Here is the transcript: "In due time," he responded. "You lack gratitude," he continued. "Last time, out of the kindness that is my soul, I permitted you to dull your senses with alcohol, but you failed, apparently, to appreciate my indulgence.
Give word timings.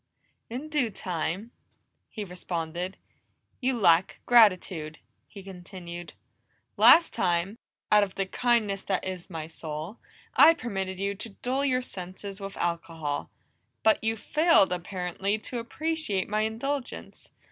"In 0.49 0.67
due 0.67 0.89
time," 0.89 1.51
he 2.09 2.23
responded. 2.25 2.97
"You 3.59 3.77
lack 3.79 4.19
gratitude," 4.25 4.97
he 5.27 5.43
continued. 5.43 6.13
"Last 6.75 7.13
time, 7.13 7.59
out 7.91 8.01
of 8.03 8.15
the 8.15 8.25
kindness 8.25 8.83
that 8.85 9.05
is 9.05 9.29
my 9.29 9.45
soul, 9.45 9.99
I 10.35 10.55
permitted 10.55 10.99
you 10.99 11.13
to 11.13 11.29
dull 11.29 11.63
your 11.63 11.83
senses 11.83 12.41
with 12.41 12.57
alcohol, 12.57 13.29
but 13.83 14.03
you 14.03 14.17
failed, 14.17 14.73
apparently, 14.73 15.37
to 15.37 15.59
appreciate 15.59 16.27
my 16.27 16.41
indulgence. 16.41 17.29